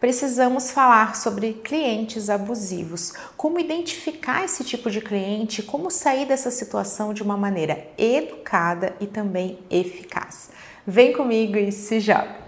[0.00, 7.12] Precisamos falar sobre clientes abusivos, como identificar esse tipo de cliente, como sair dessa situação
[7.12, 10.50] de uma maneira educada e também eficaz.
[10.86, 12.47] Vem comigo e se joga!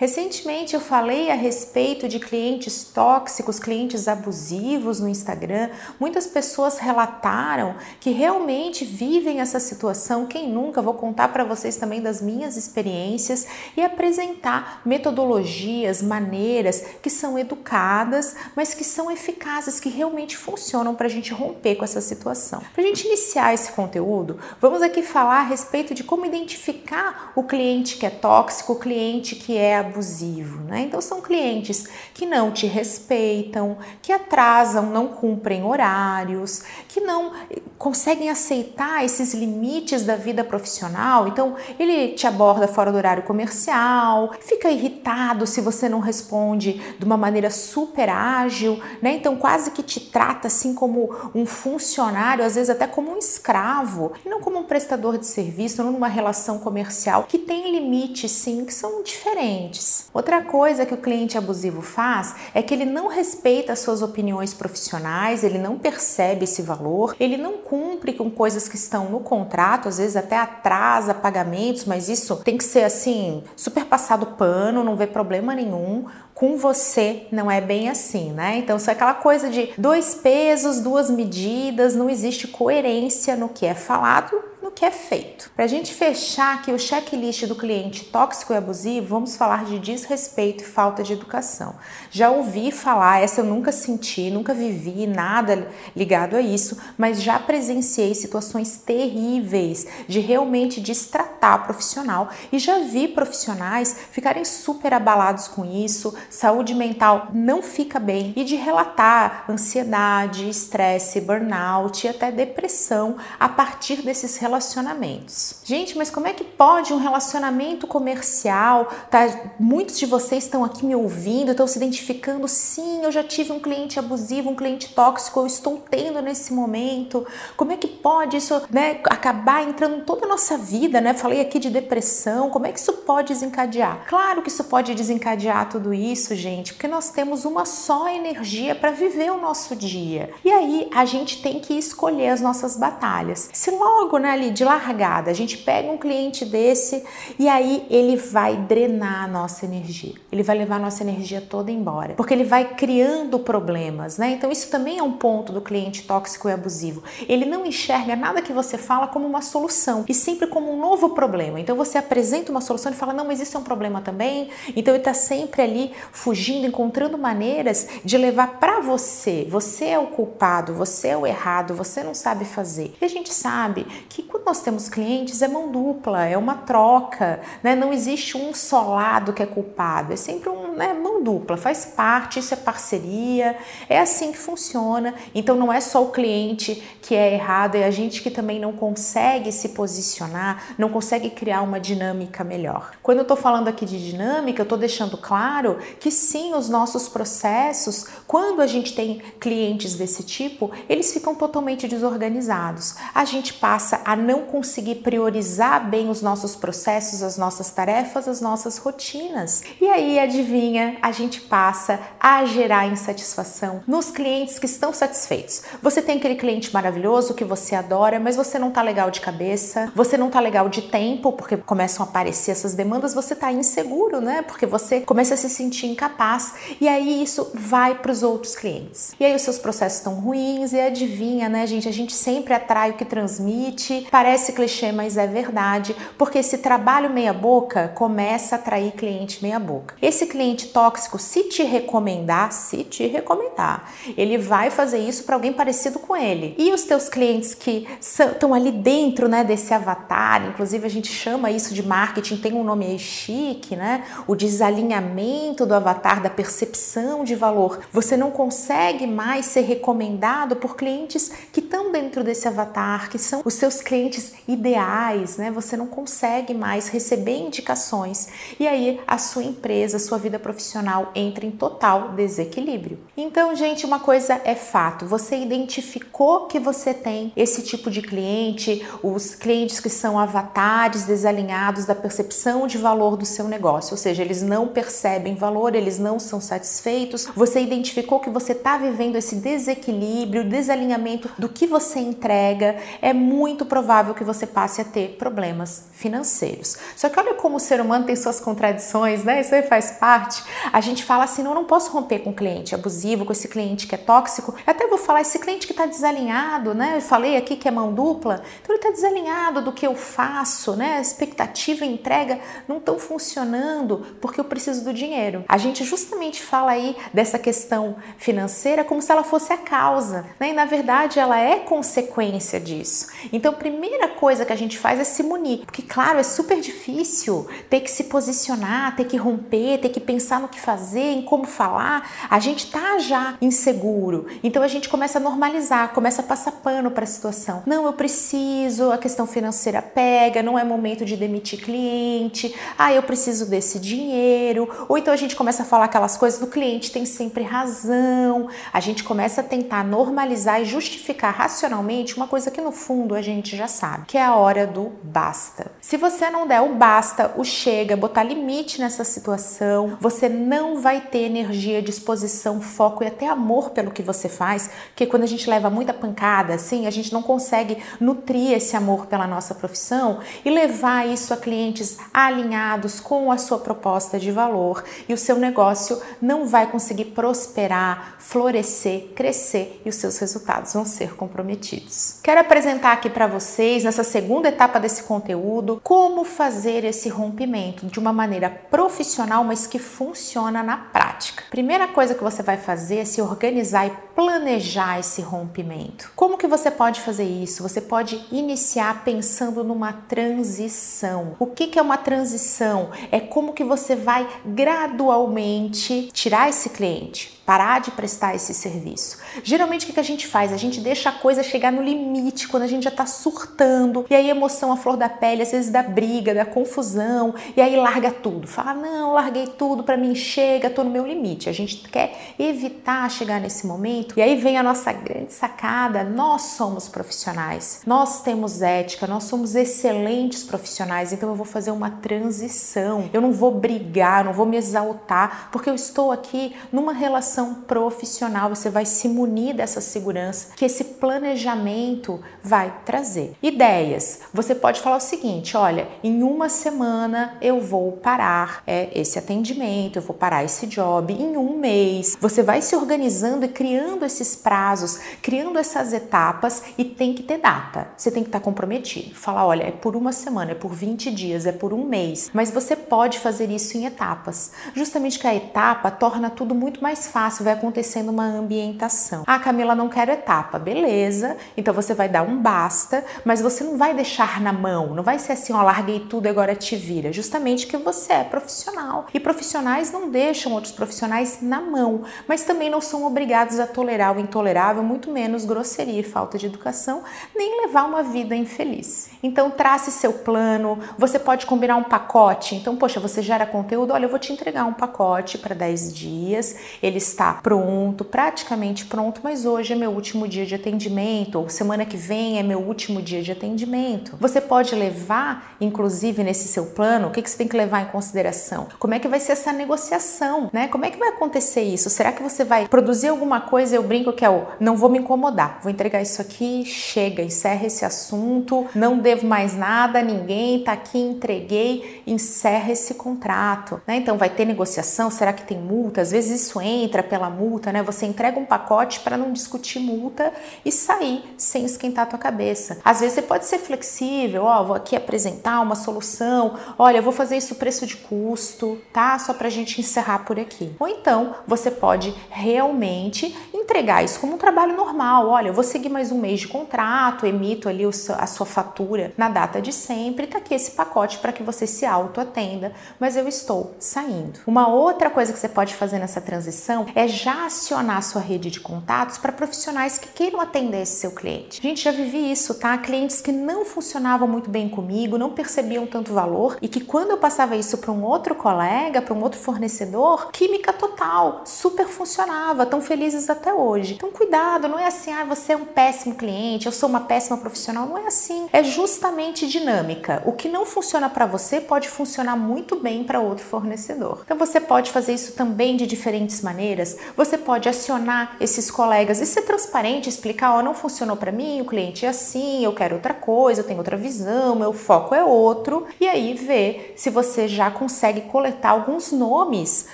[0.00, 5.68] Recentemente eu falei a respeito de clientes tóxicos, clientes abusivos no Instagram.
[6.00, 10.24] Muitas pessoas relataram que realmente vivem essa situação.
[10.24, 10.80] Quem nunca?
[10.80, 18.34] Vou contar para vocês também das minhas experiências e apresentar metodologias, maneiras que são educadas,
[18.56, 22.62] mas que são eficazes, que realmente funcionam para a gente romper com essa situação.
[22.72, 27.42] Para a gente iniciar esse conteúdo, vamos aqui falar a respeito de como identificar o
[27.42, 30.82] cliente que é tóxico, o cliente que é abusivo, né?
[30.82, 37.32] Então são clientes que não te respeitam, que atrasam, não cumprem horários, que não
[37.76, 41.28] conseguem aceitar esses limites da vida profissional.
[41.28, 47.04] Então ele te aborda fora do horário comercial, fica irritado se você não responde de
[47.04, 49.14] uma maneira super ágil, né?
[49.14, 54.12] Então quase que te trata assim como um funcionário, às vezes até como um escravo,
[54.24, 58.72] não como um prestador de serviço, não numa relação comercial que tem limites sim que
[58.72, 59.79] são diferentes.
[60.12, 64.52] Outra coisa que o cliente abusivo faz é que ele não respeita as suas opiniões
[64.52, 69.88] profissionais, ele não percebe esse valor, ele não cumpre com coisas que estão no contrato,
[69.88, 74.96] às vezes até atrasa pagamentos, mas isso tem que ser assim, super passado pano, não
[74.96, 76.06] vê problema nenhum
[76.40, 78.56] com você não é bem assim, né?
[78.56, 83.66] Então, isso é aquela coisa de dois pesos, duas medidas, não existe coerência no que
[83.66, 85.50] é falado no que é feito.
[85.54, 89.78] Para a gente fechar aqui o checklist do cliente tóxico e abusivo, vamos falar de
[89.78, 91.74] desrespeito e falta de educação.
[92.10, 97.38] Já ouvi falar, essa eu nunca senti, nunca vivi nada ligado a isso, mas já
[97.38, 105.64] presenciei situações terríveis de realmente destratar profissional e já vi profissionais ficarem super abalados com
[105.64, 113.16] isso, saúde mental não fica bem e de relatar ansiedade, estresse, burnout e até depressão
[113.38, 115.56] a partir desses relacionamentos relacionamentos.
[115.64, 118.92] Gente, mas como é que pode um relacionamento comercial?
[119.10, 119.26] Tá,
[119.58, 122.46] muitos de vocês estão aqui me ouvindo, estão se identificando.
[122.46, 127.26] Sim, eu já tive um cliente abusivo, um cliente tóxico, eu estou tendo nesse momento.
[127.56, 131.00] Como é que pode isso né, acabar entrando em toda a nossa vida?
[131.00, 131.14] Né?
[131.14, 132.50] Falei aqui de depressão.
[132.50, 134.04] Como é que isso pode desencadear?
[134.08, 138.90] Claro que isso pode desencadear tudo isso, gente, porque nós temos uma só energia para
[138.90, 140.30] viver o nosso dia.
[140.44, 143.48] E aí a gente tem que escolher as nossas batalhas.
[143.52, 147.04] Se logo né, ali de largada, a gente pega um cliente desse
[147.38, 150.14] e aí ele vai drenar a nossa energia.
[150.30, 154.32] Ele vai levar a nossa energia toda embora, porque ele vai criando problemas, né?
[154.32, 157.02] Então isso também é um ponto do cliente tóxico e abusivo.
[157.28, 161.10] Ele não enxerga nada que você fala como uma solução e sempre como um novo
[161.10, 161.60] problema.
[161.60, 164.50] Então você apresenta uma solução e fala: "Não, mas isso é um problema também".
[164.76, 169.46] Então ele está sempre ali fugindo, encontrando maneiras de levar para você.
[169.48, 172.94] Você é o culpado, você é o errado, você não sabe fazer.
[173.00, 177.40] E a gente sabe que quando nós temos clientes, é mão dupla, é uma troca,
[177.62, 177.74] né?
[177.74, 181.84] não existe um só lado que é culpado, é sempre um né, mão dupla, faz
[181.84, 183.54] parte, isso é parceria,
[183.86, 185.14] é assim que funciona.
[185.34, 188.72] Então não é só o cliente que é errado, é a gente que também não
[188.72, 192.92] consegue se posicionar, não consegue criar uma dinâmica melhor.
[193.02, 197.08] Quando eu estou falando aqui de dinâmica, eu estou deixando claro que sim, os nossos
[197.08, 202.94] processos, quando a gente tem clientes desse tipo, eles ficam totalmente desorganizados.
[203.14, 208.40] A gente passa a não conseguir priorizar bem os nossos processos, as nossas tarefas, as
[208.40, 209.62] nossas rotinas.
[209.78, 215.62] E aí, adivinha, a gente passa a gerar insatisfação nos clientes que estão satisfeitos.
[215.82, 219.90] Você tem aquele cliente maravilhoso que você adora, mas você não tá legal de cabeça,
[219.94, 224.20] você não tá legal de tempo, porque começam a aparecer essas demandas, você tá inseguro,
[224.20, 224.42] né?
[224.42, 226.54] Porque você começa a se sentir incapaz.
[226.80, 229.12] E aí isso vai para os outros clientes.
[229.18, 231.88] E aí os seus processos estão ruins e adivinha, né, gente?
[231.88, 234.06] A gente sempre atrai o que transmite.
[234.10, 239.94] Parece clichê, mas é verdade, porque esse trabalho meia-boca começa a atrair cliente meia-boca.
[240.02, 245.52] Esse cliente tóxico, se te recomendar, se te recomendar, ele vai fazer isso para alguém
[245.52, 246.54] parecido com ele.
[246.58, 251.50] E os teus clientes que estão ali dentro, né, desse avatar, inclusive a gente chama
[251.50, 254.04] isso de marketing, tem um nome aí chique, né?
[254.26, 257.80] O desalinhamento do avatar, da percepção de valor.
[257.92, 263.42] Você não consegue mais ser recomendado por clientes que estão dentro desse avatar, que são
[263.44, 265.50] os seus clientes clientes ideais, né?
[265.50, 268.28] Você não consegue mais receber indicações
[268.58, 272.98] e aí a sua empresa, a sua vida profissional entra em total desequilíbrio.
[273.16, 278.84] Então, gente, uma coisa é fato, você identificou que você tem esse tipo de cliente,
[279.02, 284.22] os clientes que são avatares desalinhados da percepção de valor do seu negócio, ou seja,
[284.22, 287.26] eles não percebem valor, eles não são satisfeitos.
[287.34, 293.64] Você identificou que você está vivendo esse desequilíbrio, desalinhamento do que você entrega, é muito
[293.66, 296.76] provável que você passe a ter problemas financeiros.
[296.96, 299.40] Só que olha como o ser humano tem suas contradições, né?
[299.40, 300.29] Isso aí faz parte.
[300.72, 303.48] A gente fala assim: não, eu não posso romper com o cliente abusivo, com esse
[303.48, 304.54] cliente que é tóxico.
[304.66, 306.96] Eu até vou falar, esse cliente que está desalinhado, né?
[306.96, 310.76] Eu falei aqui que é mão dupla, então ele está desalinhado do que eu faço,
[310.76, 310.98] né?
[310.98, 315.44] A expectativa e entrega não estão funcionando porque eu preciso do dinheiro.
[315.48, 320.50] A gente justamente fala aí dessa questão financeira como se ela fosse a causa, né?
[320.50, 323.08] E na verdade ela é consequência disso.
[323.32, 326.60] Então, a primeira coisa que a gente faz é se munir, porque claro, é super
[326.60, 331.22] difícil ter que se posicionar, ter que romper, ter que pensar no que fazer, em
[331.22, 332.08] como falar.
[332.28, 334.26] A gente tá já inseguro.
[334.42, 337.62] Então a gente começa a normalizar, começa a passar pano para a situação.
[337.66, 342.54] Não, eu preciso, a questão financeira pega, não é momento de demitir cliente.
[342.76, 344.68] Ah, eu preciso desse dinheiro.
[344.88, 348.48] Ou então a gente começa a falar aquelas coisas do cliente tem sempre razão.
[348.72, 353.22] A gente começa a tentar normalizar e justificar racionalmente uma coisa que no fundo a
[353.22, 355.70] gente já sabe, que é a hora do basta.
[355.80, 361.00] Se você não der o basta, o chega, botar limite nessa situação, você não vai
[361.00, 365.48] ter energia, disposição, foco e até amor pelo que você faz, porque quando a gente
[365.48, 370.50] leva muita pancada, assim, a gente não consegue nutrir esse amor pela nossa profissão e
[370.50, 376.00] levar isso a clientes alinhados com a sua proposta de valor e o seu negócio
[376.20, 382.18] não vai conseguir prosperar, florescer, crescer e os seus resultados vão ser comprometidos.
[382.22, 387.98] Quero apresentar aqui para vocês, nessa segunda etapa desse conteúdo, como fazer esse rompimento de
[387.98, 391.44] uma maneira profissional, mas que funciona na prática.
[391.50, 396.10] Primeira coisa que você vai fazer é se organizar e planejar esse rompimento.
[396.16, 397.62] Como que você pode fazer isso?
[397.62, 401.36] Você pode iniciar pensando numa transição.
[401.38, 402.88] O que, que é uma transição?
[403.12, 409.18] É como que você vai gradualmente tirar esse cliente parar de prestar esse serviço.
[409.42, 410.52] Geralmente o que a gente faz?
[410.52, 414.14] A gente deixa a coisa chegar no limite, quando a gente já tá surtando, e
[414.14, 418.12] aí emoção, a flor da pele, às vezes da briga, da confusão, e aí larga
[418.12, 418.46] tudo.
[418.46, 421.48] Fala, não, larguei tudo, para mim chega, tô no meu limite.
[421.48, 426.42] A gente quer evitar chegar nesse momento, e aí vem a nossa grande sacada: nós
[426.42, 433.10] somos profissionais, nós temos ética, nós somos excelentes profissionais, então eu vou fazer uma transição.
[433.12, 438.48] Eu não vou brigar, não vou me exaltar, porque eu estou aqui numa relação profissional,
[438.48, 443.34] você vai se munir dessa segurança que esse planejamento vai trazer.
[443.42, 444.20] Ideias.
[444.32, 449.96] Você pode falar o seguinte: olha, em uma semana eu vou parar é, esse atendimento,
[449.96, 452.16] eu vou parar esse job, em um mês.
[452.20, 457.38] Você vai se organizando e criando esses prazos, criando essas etapas e tem que ter
[457.38, 457.88] data.
[457.96, 459.14] Você tem que estar comprometido.
[459.14, 462.30] Falar, olha, é por uma semana, é por 20 dias, é por um mês.
[462.32, 464.52] Mas você pode fazer isso em etapas.
[464.74, 469.24] Justamente que a etapa torna tudo muito mais fácil vai acontecendo uma ambientação.
[469.26, 470.58] Ah, Camila, não quero etapa.
[470.58, 471.36] Beleza.
[471.56, 474.94] Então você vai dar um basta, mas você não vai deixar na mão.
[474.94, 477.12] Não vai ser assim, ó, larguei tudo agora te vira.
[477.12, 479.06] Justamente que você é profissional.
[479.12, 484.16] E profissionais não deixam outros profissionais na mão, mas também não são obrigados a tolerar
[484.16, 487.02] o intolerável, muito menos grosseria e falta de educação,
[487.34, 489.10] nem levar uma vida infeliz.
[489.22, 492.54] Então trace seu plano, você pode combinar um pacote.
[492.54, 496.56] Então, poxa, você gera conteúdo, olha, eu vou te entregar um pacote para 10 dias.
[496.82, 501.84] Ele está pronto, praticamente pronto, mas hoje é meu último dia de atendimento, ou semana
[501.84, 504.16] que vem é meu último dia de atendimento.
[504.20, 507.86] Você pode levar, inclusive, nesse seu plano, o que, que você tem que levar em
[507.86, 508.68] consideração?
[508.78, 510.68] Como é que vai ser essa negociação, né?
[510.68, 511.90] Como é que vai acontecer isso?
[511.90, 513.76] Será que você vai produzir alguma coisa?
[513.76, 517.66] Eu brinco que é o não vou me incomodar, vou entregar isso aqui, chega, encerra
[517.66, 523.96] esse assunto, não devo mais nada ninguém, tá aqui, entreguei, encerra esse contrato, né?
[523.96, 526.00] Então vai ter negociação, será que tem multa?
[526.00, 527.82] Às vezes isso entra pela multa, né?
[527.82, 530.32] Você entrega um pacote para não discutir multa
[530.64, 532.78] e sair sem esquentar a tua cabeça.
[532.84, 537.12] Às vezes você pode ser flexível, ó, vou aqui apresentar uma solução, olha, eu vou
[537.12, 539.18] fazer isso preço de custo, tá?
[539.18, 540.74] Só para a gente encerrar por aqui.
[540.78, 545.28] Ou então você pode realmente entregar isso como um trabalho normal.
[545.28, 549.28] Olha, eu vou seguir mais um mês de contrato, emito ali a sua fatura na
[549.28, 553.74] data de sempre, tá aqui esse pacote para que você se auto-atenda, mas eu estou
[553.78, 554.40] saindo.
[554.46, 558.60] Uma outra coisa que você pode fazer nessa transição é já acionar sua rede de
[558.60, 561.62] contatos para profissionais que queiram atender esse seu cliente.
[561.62, 562.76] Gente, já vivi isso, tá?
[562.78, 567.18] Clientes que não funcionavam muito bem comigo, não percebiam tanto valor e que quando eu
[567.18, 572.80] passava isso para um outro colega, para um outro fornecedor, química total, super funcionava, tão
[572.80, 573.94] felizes até hoje.
[573.94, 577.36] Então cuidado, não é assim, ah, você é um péssimo cliente, eu sou uma péssima
[577.38, 578.48] profissional, não é assim.
[578.52, 580.22] É justamente dinâmica.
[580.24, 584.22] O que não funciona para você pode funcionar muito bem para outro fornecedor.
[584.24, 586.79] Então você pode fazer isso também de diferentes maneiras.
[587.16, 591.60] Você pode acionar esses colegas e ser transparente, explicar, ó, oh, não funcionou para mim,
[591.60, 595.24] o cliente é assim, eu quero outra coisa, eu tenho outra visão, meu foco é
[595.24, 595.86] outro.
[596.00, 599.88] E aí ver se você já consegue coletar alguns nomes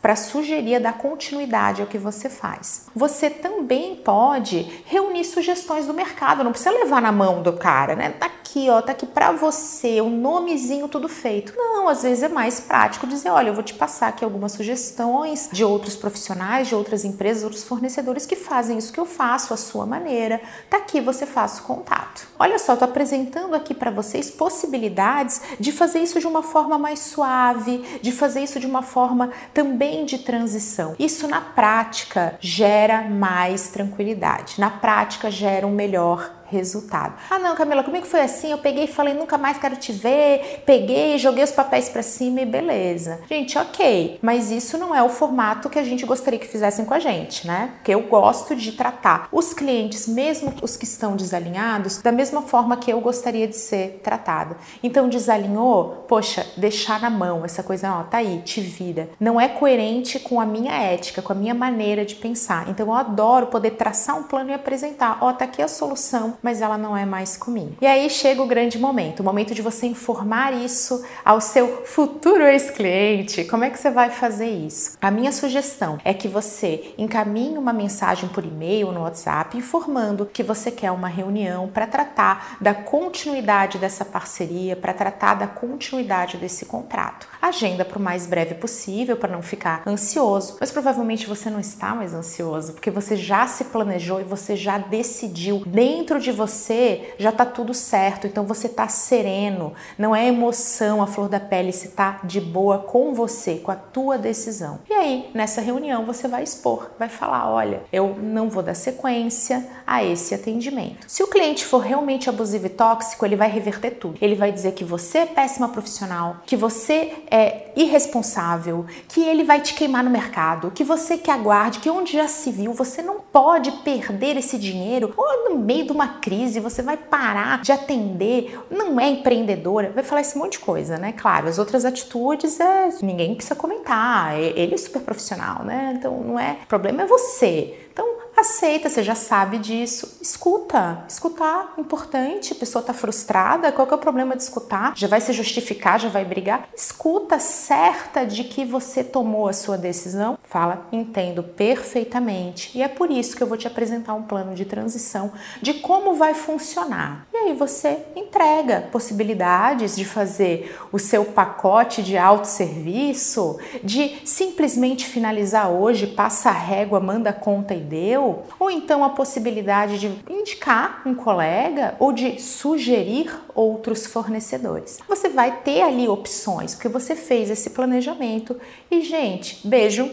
[0.00, 2.86] para sugerir dar continuidade ao que você faz.
[2.94, 8.10] Você também pode reunir sugestões do mercado, não precisa levar na mão do cara, né?
[8.10, 11.52] Tá aqui, ó, tá aqui para você, o um nomezinho tudo feito.
[11.56, 15.48] Não, às vezes é mais prático dizer, olha, eu vou te passar aqui algumas sugestões
[15.52, 19.56] de outros profissionais, de outras empresas, outros fornecedores que fazem isso que eu faço, a
[19.56, 20.40] sua maneira.
[20.70, 22.26] Tá aqui, você faz o contato.
[22.38, 27.00] Olha só, tô apresentando aqui para vocês possibilidades de fazer isso de uma forma mais
[27.00, 30.94] suave, de fazer isso de uma forma também de transição.
[30.98, 34.60] Isso na prática gera mais tranquilidade.
[34.60, 37.14] Na prática gera um melhor resultado.
[37.30, 40.62] Ah, não, Camila, comigo foi assim, eu peguei e falei, nunca mais quero te ver,
[40.64, 43.20] peguei, joguei os papéis para cima e beleza.
[43.28, 46.94] Gente, ok, mas isso não é o formato que a gente gostaria que fizessem com
[46.94, 47.72] a gente, né?
[47.76, 52.76] Porque eu gosto de tratar os clientes, mesmo os que estão desalinhados, da mesma forma
[52.76, 54.56] que eu gostaria de ser tratada.
[54.82, 59.08] Então, desalinhou, poxa, deixar na mão essa coisa, ó, tá aí, te vira.
[59.18, 62.68] Não é coerente com a minha ética, com a minha maneira de pensar.
[62.68, 66.60] Então, eu adoro poder traçar um plano e apresentar, ó, tá aqui a solução mas
[66.60, 67.76] ela não é mais comigo.
[67.80, 72.42] E aí chega o grande momento, o momento de você informar isso ao seu futuro
[72.42, 73.44] ex-cliente.
[73.44, 74.96] Como é que você vai fazer isso?
[75.00, 80.42] A minha sugestão é que você encaminhe uma mensagem por e-mail no WhatsApp informando que
[80.42, 86.66] você quer uma reunião para tratar da continuidade dessa parceria, para tratar da continuidade desse
[86.66, 87.28] contrato.
[87.46, 91.94] Agenda para o mais breve possível para não ficar ansioso, mas provavelmente você não está
[91.94, 95.62] mais ansioso porque você já se planejou e você já decidiu.
[95.64, 101.06] Dentro de você já tá tudo certo, então você tá sereno, não é emoção a
[101.06, 104.80] flor da pele, se tá de boa com você, com a tua decisão.
[104.90, 109.64] E aí, nessa reunião você vai expor, vai falar, olha, eu não vou dar sequência
[109.86, 111.06] a esse atendimento.
[111.06, 114.18] Se o cliente for realmente abusivo e tóxico, ele vai reverter tudo.
[114.20, 119.60] Ele vai dizer que você é péssima profissional, que você é irresponsável, que ele vai
[119.60, 123.20] te queimar no mercado, que você que aguarde, que onde já se viu, você não
[123.20, 128.58] pode perder esse dinheiro ou no meio de uma crise, você vai parar de atender,
[128.70, 131.12] não é empreendedora, vai falar esse monte de coisa, né?
[131.12, 135.94] Claro, as outras atitudes é ninguém precisa comentar, ele é super profissional, né?
[135.96, 137.78] Então não é, o problema é você.
[137.92, 141.04] Então aceita, você já sabe disso, escuta.
[141.08, 144.92] Escutar, importante, a pessoa está frustrada, qual que é o problema de escutar?
[144.94, 146.68] Já vai se justificar, já vai brigar?
[146.76, 152.76] Escuta, certa de que você tomou a sua decisão, fala, entendo perfeitamente.
[152.76, 156.14] E é por isso que eu vou te apresentar um plano de transição de como
[156.14, 157.26] vai funcionar.
[157.32, 165.70] E aí você entrega possibilidades de fazer o seu pacote de autosserviço, de simplesmente finalizar
[165.70, 168.25] hoje, passa a régua, manda conta e deu
[168.58, 174.98] ou então a possibilidade de indicar um colega ou de sugerir outros fornecedores.
[175.08, 178.58] Você vai ter ali opções, porque você fez esse planejamento.
[178.90, 180.10] E, gente, beijo!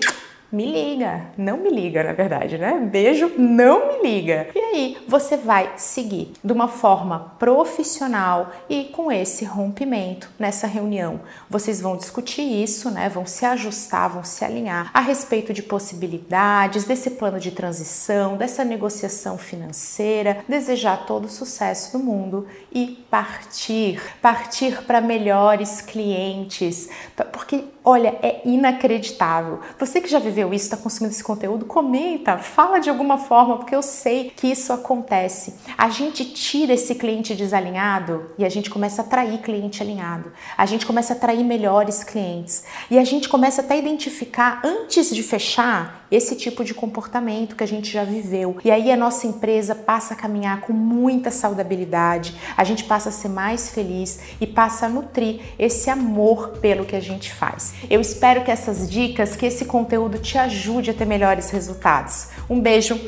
[0.54, 2.80] Me liga, não me liga, na verdade, né?
[2.80, 4.50] Beijo, não me liga.
[4.54, 11.22] E aí você vai seguir de uma forma profissional e com esse rompimento nessa reunião.
[11.50, 13.10] Vocês vão discutir isso, né?
[13.10, 18.64] Vão se ajustar, vão se alinhar a respeito de possibilidades desse plano de transição, dessa
[18.64, 26.90] negociação financeira, desejar todo o sucesso do mundo e partir, partir para melhores clientes,
[27.32, 29.60] porque olha, é inacreditável.
[29.78, 33.76] Você que já viveu isso, está consumindo esse conteúdo, comenta, fala de alguma forma, porque
[33.76, 35.54] eu sei que isso acontece.
[35.78, 40.32] A gente tira esse cliente desalinhado e a gente começa a atrair cliente alinhado.
[40.58, 42.64] A gente começa a atrair melhores clientes.
[42.90, 47.64] E a gente começa até a identificar, antes de fechar, esse tipo de comportamento que
[47.64, 48.58] a gente já viveu.
[48.64, 53.12] E aí a nossa empresa passa a caminhar com muita saudabilidade, a gente passa a
[53.12, 57.74] ser mais feliz e passa a nutrir esse amor pelo que a gente faz.
[57.90, 62.28] Eu espero que essas dicas, que esse conteúdo te ajude a ter melhores resultados.
[62.50, 63.00] Um beijo,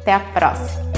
[0.00, 0.97] até a próxima!